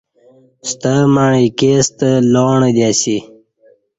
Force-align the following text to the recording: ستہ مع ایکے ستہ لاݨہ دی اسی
ستہ 0.69 0.93
مع 1.13 1.29
ایکے 1.39 1.71
ستہ 1.87 2.09
لاݨہ 2.33 2.69
دی 2.75 2.83
اسی 2.89 3.17